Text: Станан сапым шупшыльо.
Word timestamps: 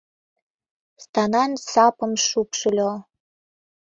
Станан 1.03 1.51
сапым 1.69 2.13
шупшыльо. 2.27 2.91